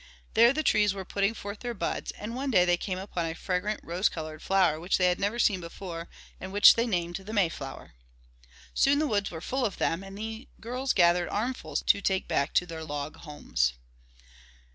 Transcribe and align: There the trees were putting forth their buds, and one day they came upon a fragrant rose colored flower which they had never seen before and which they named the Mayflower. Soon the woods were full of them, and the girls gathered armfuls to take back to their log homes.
There 0.33 0.51
the 0.51 0.63
trees 0.63 0.95
were 0.95 1.05
putting 1.05 1.35
forth 1.35 1.59
their 1.59 1.75
buds, 1.75 2.09
and 2.13 2.33
one 2.33 2.49
day 2.49 2.65
they 2.65 2.75
came 2.75 2.97
upon 2.97 3.27
a 3.27 3.35
fragrant 3.35 3.81
rose 3.83 4.09
colored 4.09 4.41
flower 4.41 4.79
which 4.79 4.97
they 4.97 5.05
had 5.07 5.19
never 5.19 5.37
seen 5.37 5.59
before 5.61 6.09
and 6.39 6.51
which 6.51 6.73
they 6.73 6.87
named 6.87 7.17
the 7.17 7.33
Mayflower. 7.33 7.93
Soon 8.73 8.97
the 8.97 9.05
woods 9.05 9.29
were 9.29 9.41
full 9.41 9.63
of 9.63 9.77
them, 9.77 10.01
and 10.03 10.17
the 10.17 10.47
girls 10.59 10.93
gathered 10.93 11.29
armfuls 11.29 11.83
to 11.83 12.01
take 12.01 12.27
back 12.27 12.55
to 12.55 12.65
their 12.65 12.83
log 12.83 13.17
homes. 13.17 13.73